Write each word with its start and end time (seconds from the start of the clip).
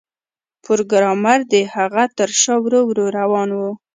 پروګرامر 0.65 1.39
د 1.53 1.55
هغه 1.73 2.03
تر 2.17 2.29
شا 2.41 2.55
ورو 2.63 2.81
ورو 2.89 3.05
روان 3.19 3.49
و 3.53 3.59